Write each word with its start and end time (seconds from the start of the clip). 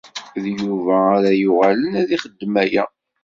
D 0.43 0.45
Yuba 0.59 0.95
ara 1.15 1.31
yuɣalen 1.41 1.93
ad 2.01 2.09
ixeddem 2.15 2.53
aya. 2.63 2.83